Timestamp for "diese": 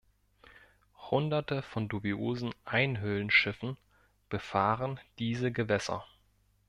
5.19-5.51